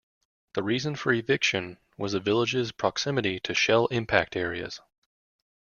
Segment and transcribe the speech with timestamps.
[0.55, 4.81] The reason for eviction was the village's proximity to shell impact areas.